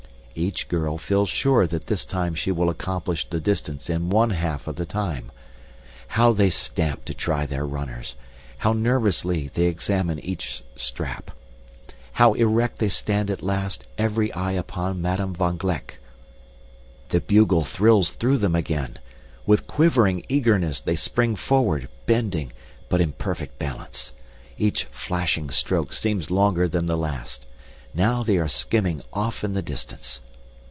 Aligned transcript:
Each 0.33 0.69
girl 0.69 0.97
feels 0.97 1.27
sure 1.27 1.67
that 1.67 1.87
this 1.87 2.05
time 2.05 2.35
she 2.35 2.53
will 2.53 2.69
accomplish 2.69 3.27
the 3.29 3.41
distance 3.41 3.89
in 3.89 4.09
one 4.09 4.29
half 4.29 4.65
of 4.65 4.77
the 4.77 4.85
time. 4.85 5.29
How 6.07 6.31
they 6.31 6.49
stamp 6.49 7.03
to 7.05 7.13
try 7.13 7.45
their 7.45 7.65
runners! 7.65 8.15
How 8.59 8.71
nervously 8.71 9.49
they 9.53 9.65
examine 9.65 10.19
each 10.19 10.63
strap! 10.77 11.31
How 12.13 12.33
erect 12.35 12.79
they 12.79 12.87
stand 12.87 13.29
at 13.29 13.43
last, 13.43 13.85
every 13.97 14.31
eye 14.33 14.53
upon 14.53 15.01
Madame 15.01 15.35
van 15.35 15.57
Gleck! 15.57 15.99
The 17.09 17.19
bugle 17.19 17.65
thrills 17.65 18.11
through 18.11 18.37
them 18.37 18.55
again. 18.55 18.99
With 19.45 19.67
quivering 19.67 20.23
eagerness 20.29 20.79
they 20.79 20.95
spring 20.95 21.35
forward, 21.35 21.89
bending, 22.05 22.53
but 22.87 23.01
in 23.01 23.11
perfect 23.11 23.59
balance. 23.59 24.13
Each 24.57 24.85
flashing 24.85 25.49
stroke 25.49 25.91
seems 25.91 26.31
longer 26.31 26.69
than 26.69 26.85
the 26.85 26.97
last. 26.97 27.47
Now 27.93 28.23
they 28.23 28.37
are 28.37 28.47
skimming 28.47 29.01
off 29.11 29.43
in 29.43 29.51
the 29.51 29.61
distance. 29.61 30.21